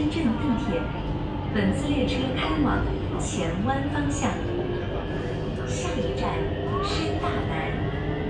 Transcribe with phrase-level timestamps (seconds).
[0.00, 0.32] 深圳地
[0.64, 0.80] 铁，
[1.52, 2.80] 本次列车开往
[3.20, 4.30] 前湾方向。
[5.68, 6.40] 下一站
[6.82, 7.68] 深大南，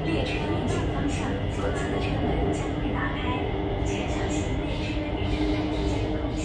[0.05, 3.47] 列车运行方向左侧的车门将会打开，
[3.85, 6.43] 请小心列车与车站之间的空隙。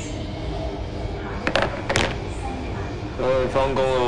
[3.18, 4.05] 喂，放工了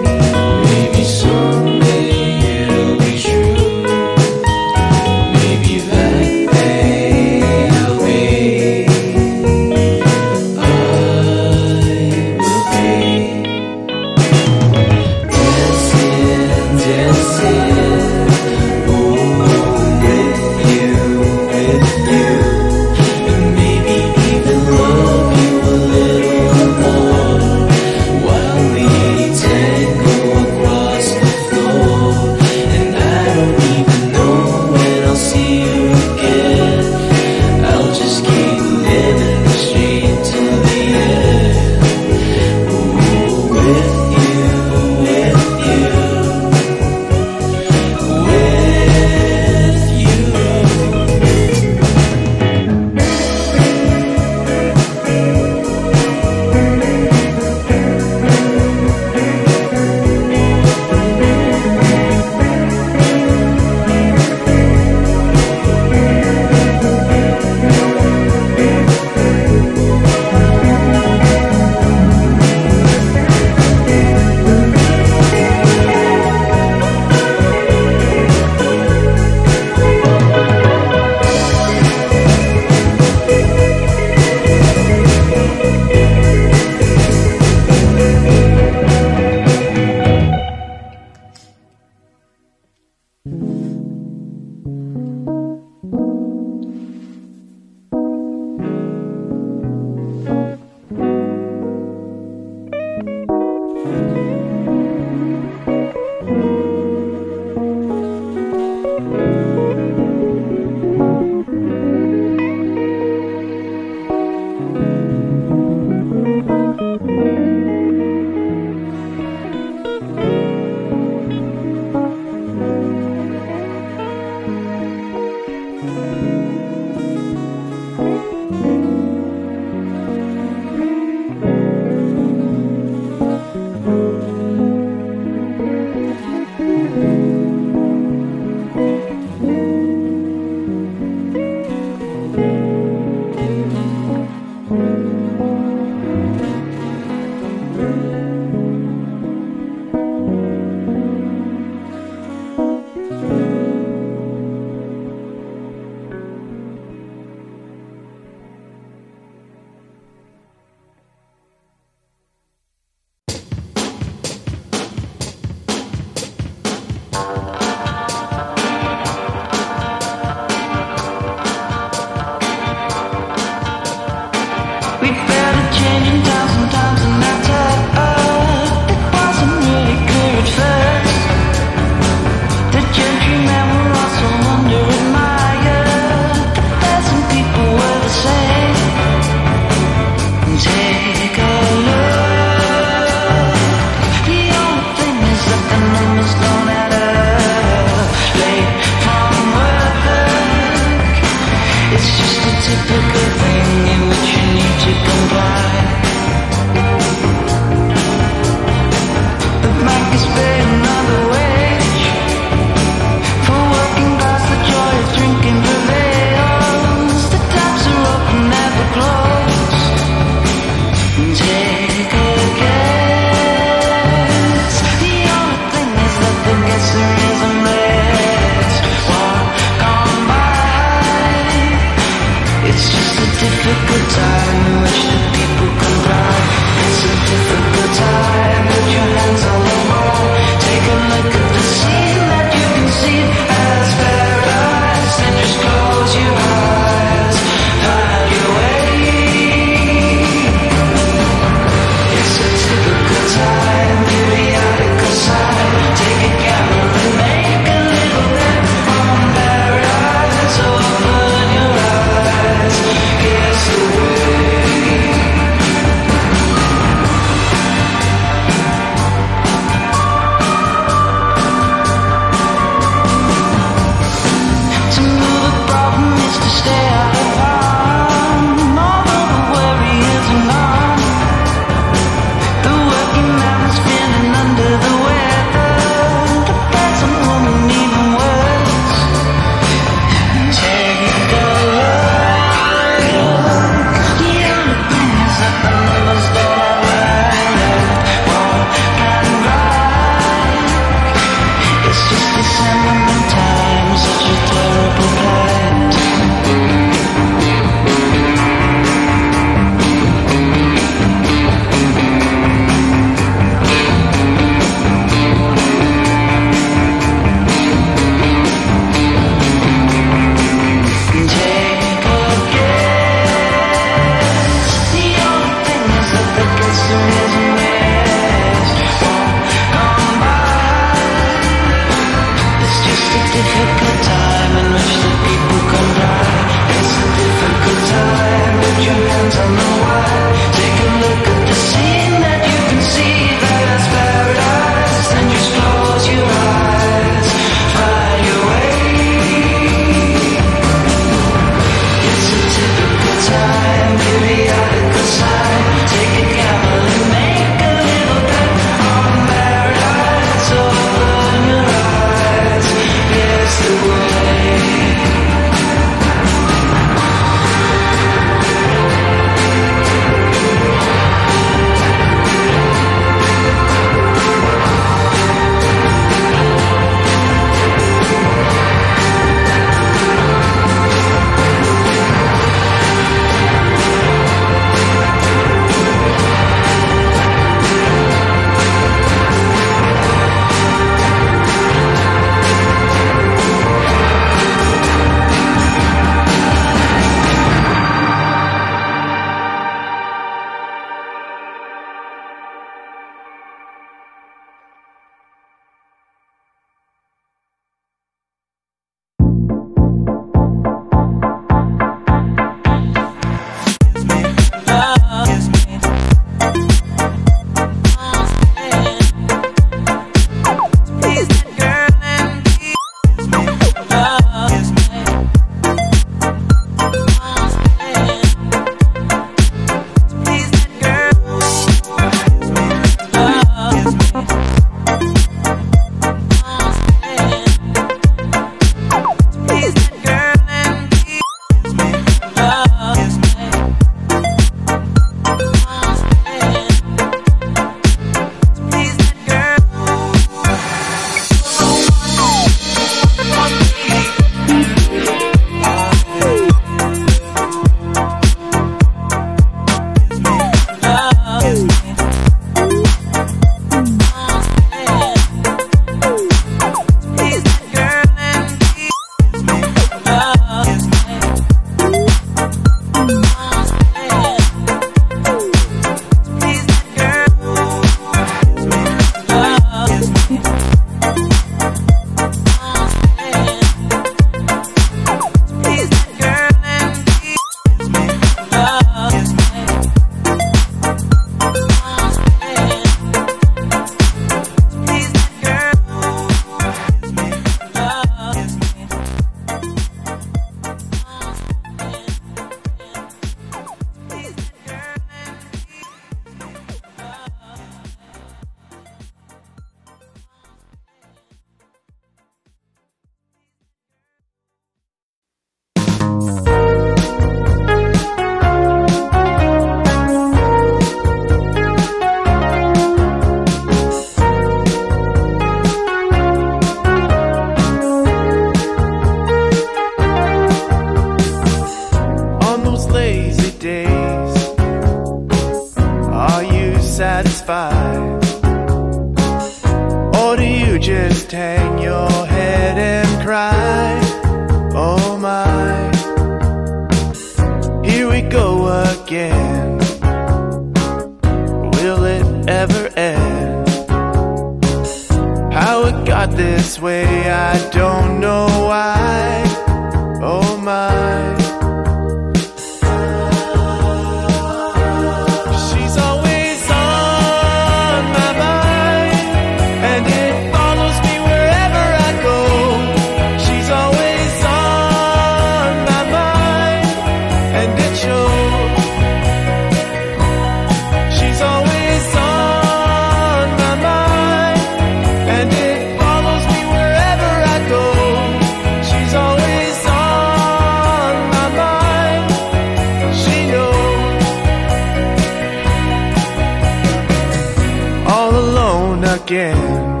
[599.28, 600.00] again?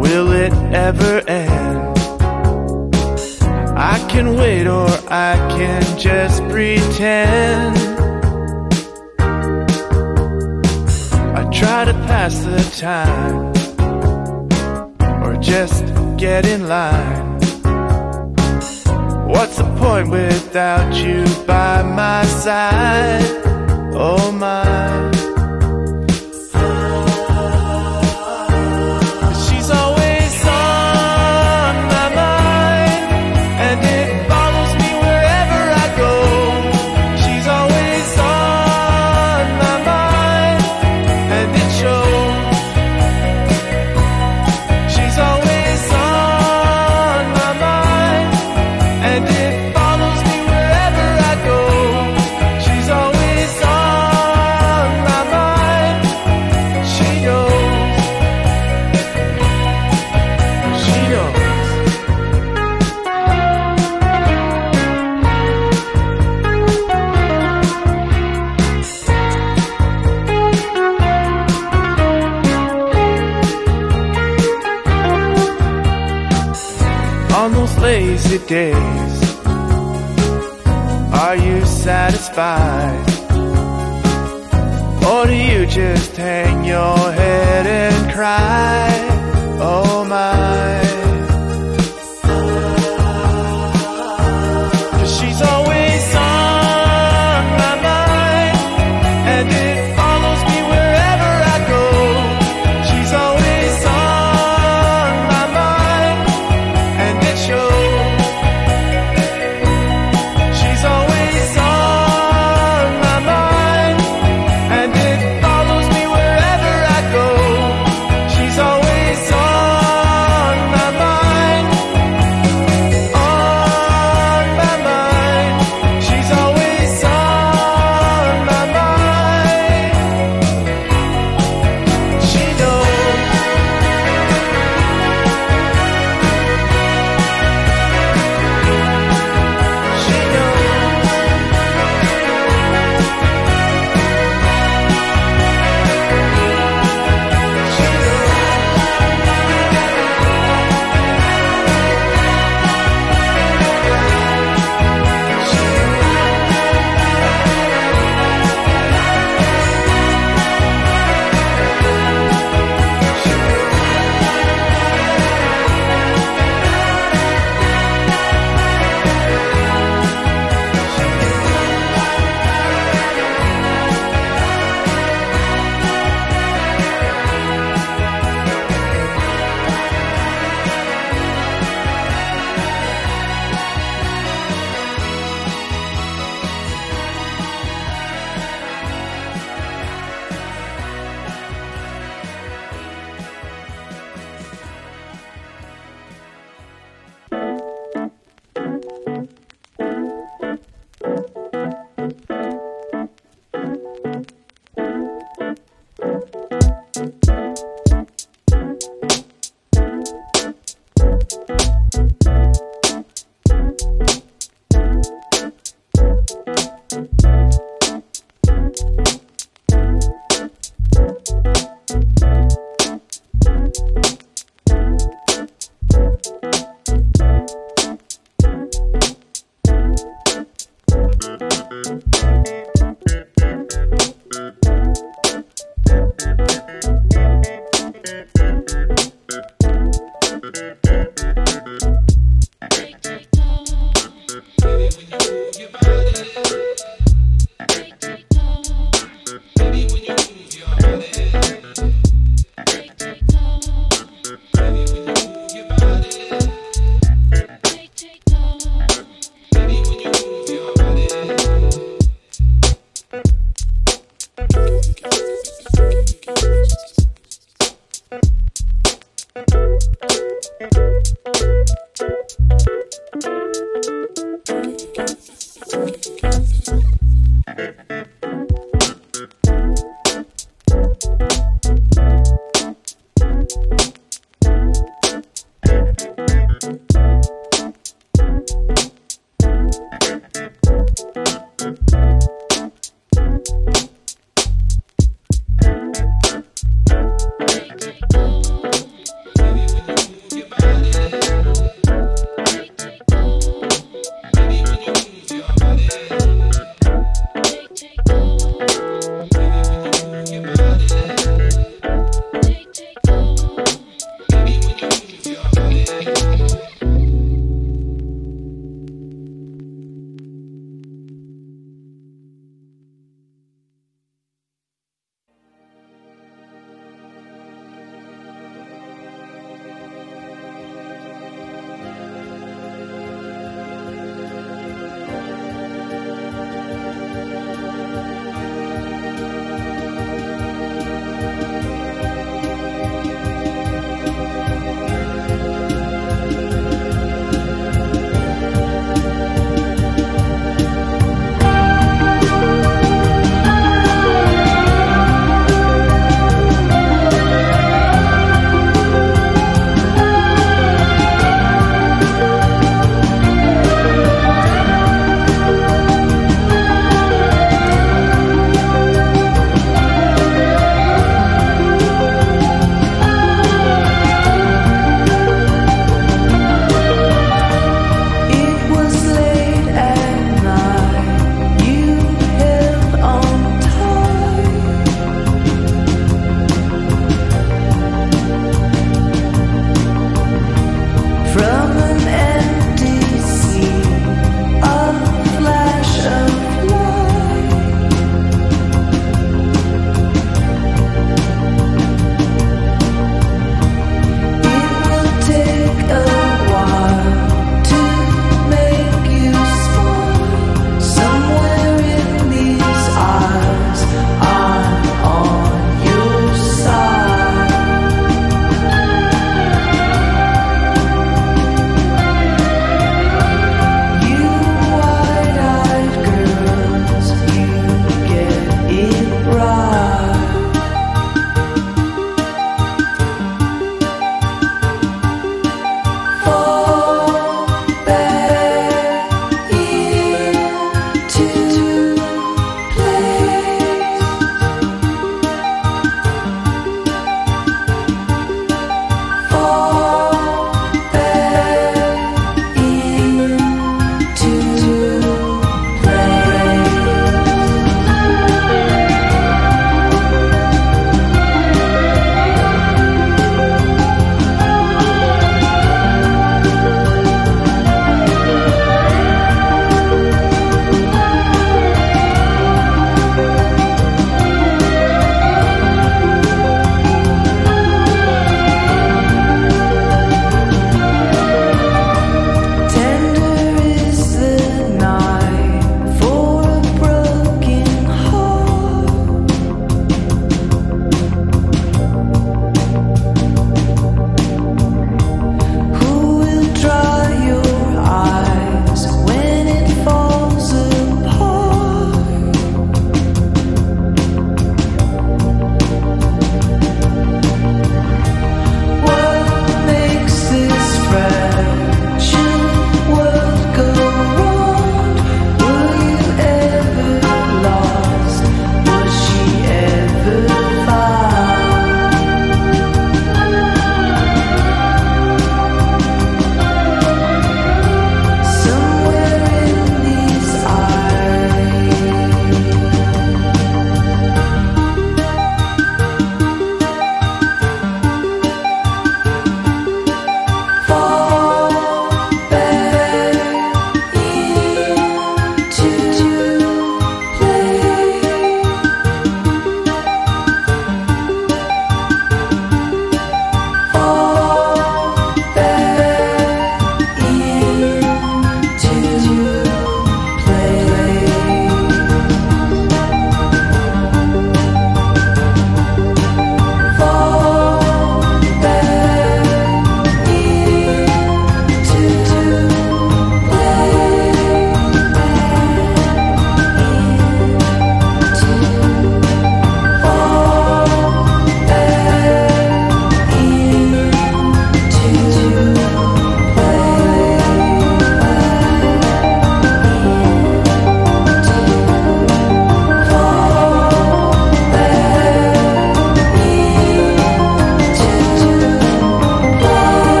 [0.00, 1.98] Will it ever end?
[3.76, 7.76] I can wait or I can just pretend.
[11.36, 13.52] I try to pass the time
[15.22, 15.84] or just
[16.16, 17.36] get in line.
[19.28, 23.42] What's the point without you by my side?
[23.92, 25.25] Oh my.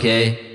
[0.00, 0.49] okay?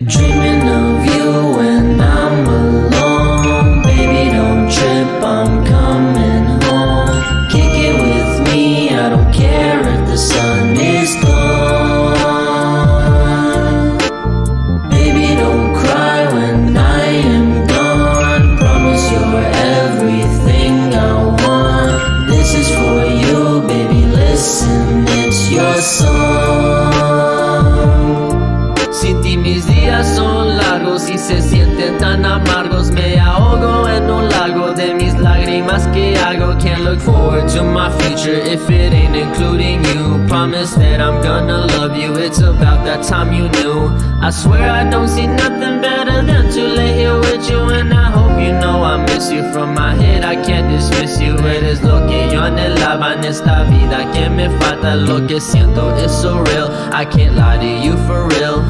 [31.18, 32.92] si se sienten tan amargos.
[32.92, 37.90] Me ahogo en un lago de mis lágrimas que hago Can't look forward to my
[38.00, 38.36] future.
[38.36, 43.32] If it ain't including you Promise that I'm gonna love you, it's about that time
[43.32, 43.92] you knew.
[44.22, 48.10] I swear I don't see nothing better than to lay here with you And I
[48.12, 49.44] hope you know I miss you.
[49.54, 51.38] From my head, I can't dismiss you.
[51.38, 54.12] Eres lo que yo anhelaba en esta vida.
[54.12, 55.96] Que me falta Lo que siento.
[55.96, 58.66] Is so real, I can't lie to you for real.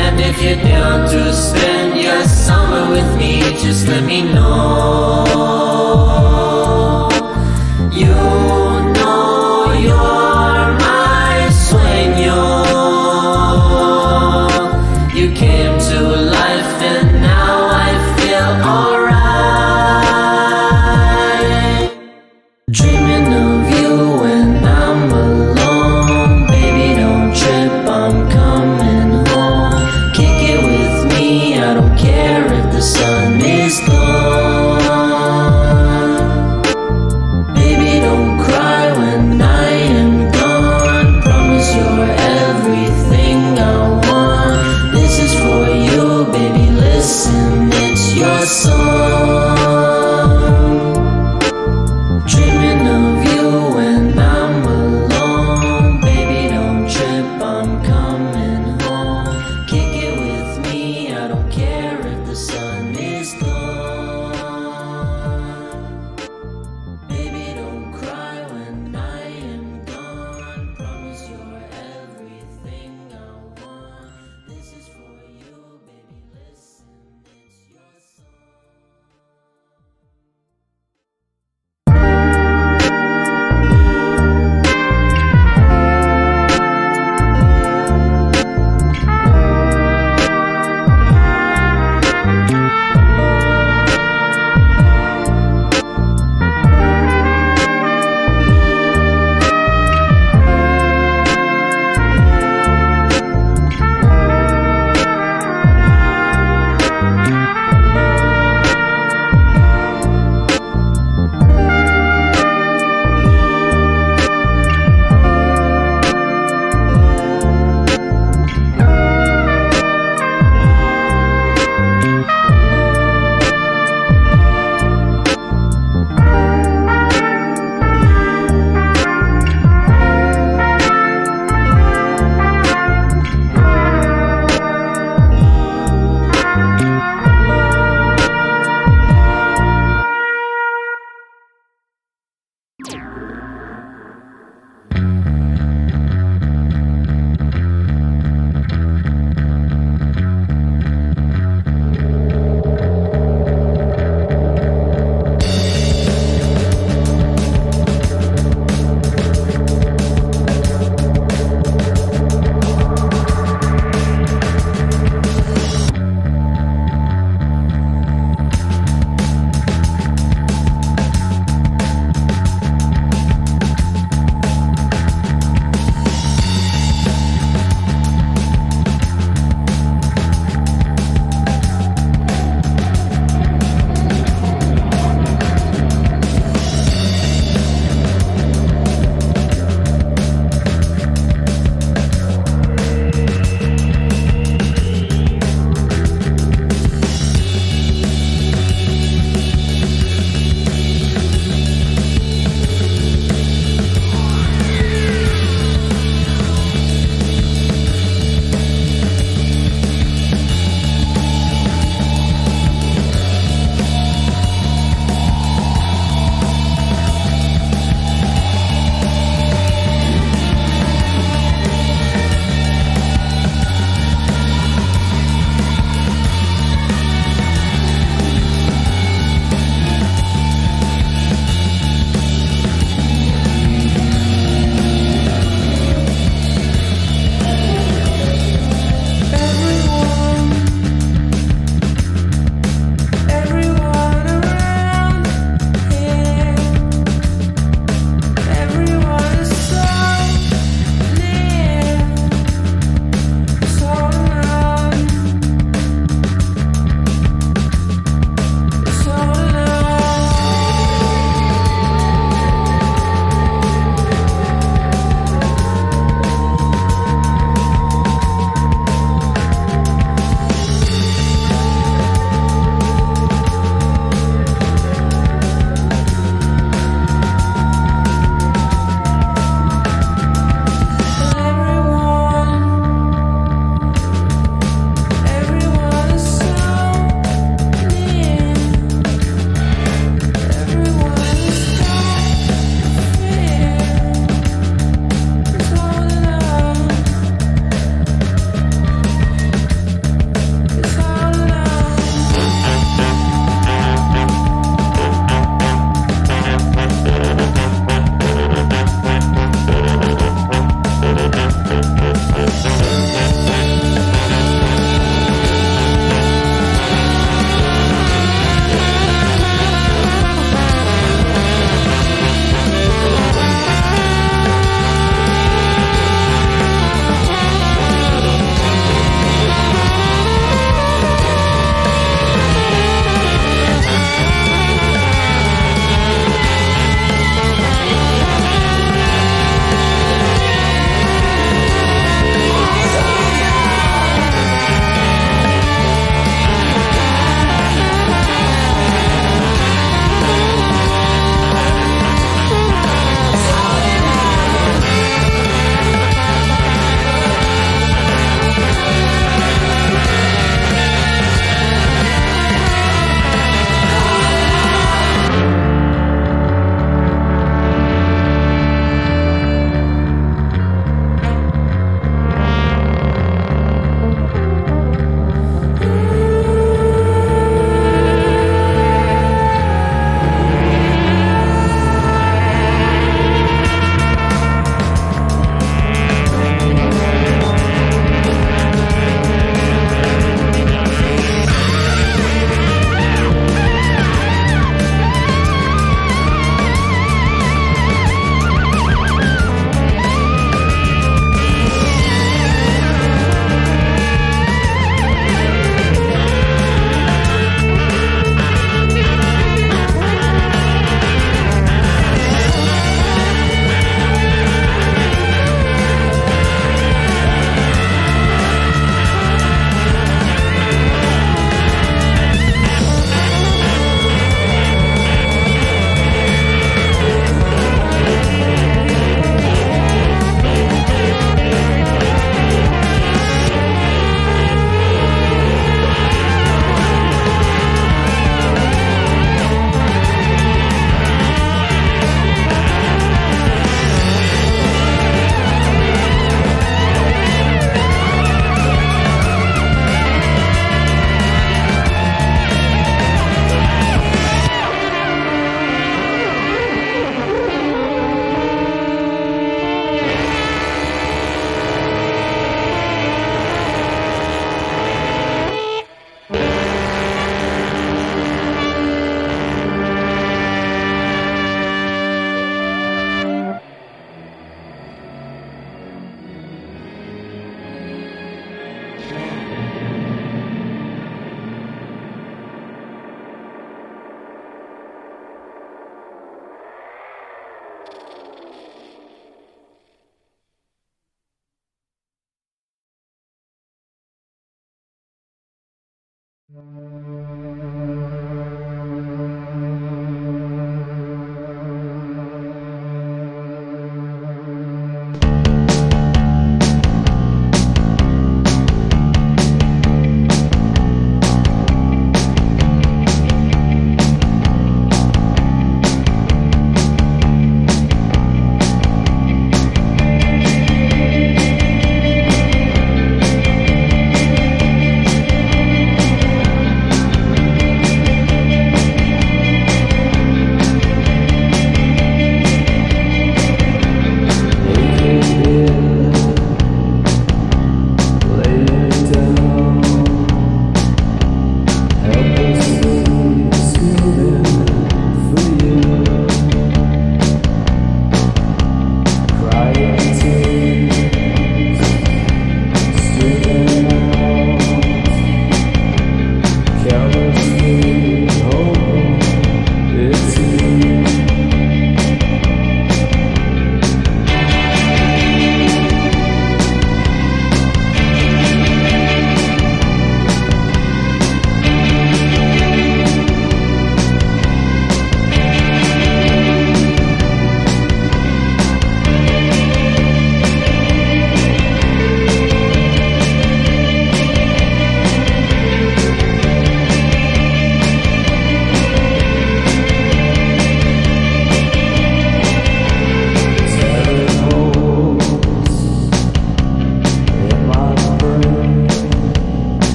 [0.00, 5.67] And if you're down to spend your summer with me, just let me know.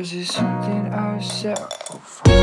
[0.00, 2.39] Was it something I said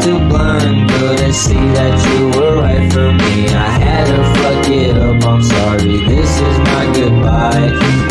[0.00, 3.48] still blind, but I see that you were right for me.
[3.48, 7.68] I had to fuck it up, I'm sorry, this is my goodbye.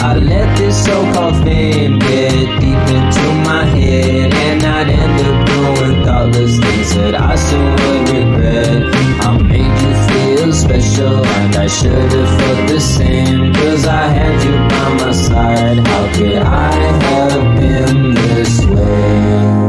[0.08, 5.40] I let this so called fame get deep into my head, and I'd end up
[5.48, 8.96] doing thoughtless things that I soon would regret.
[9.26, 14.36] I made you feel special, and I should have felt the same, cause I had
[14.44, 15.78] you by my side.
[15.88, 16.74] How could I
[17.08, 19.67] have been this way?